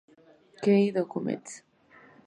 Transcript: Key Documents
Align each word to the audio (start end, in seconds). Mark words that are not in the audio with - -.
Key 0.63 0.89
Documents 0.91 1.61